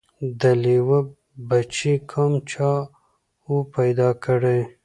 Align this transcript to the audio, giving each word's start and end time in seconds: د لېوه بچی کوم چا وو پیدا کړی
د 0.39 0.43
لېوه 0.63 0.99
بچی 1.49 1.93
کوم 2.11 2.31
چا 2.51 2.71
وو 3.45 3.57
پیدا 3.75 4.09
کړی 4.23 4.59